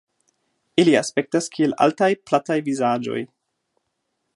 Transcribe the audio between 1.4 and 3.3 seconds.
kiel altaj plataj vizaĝoj.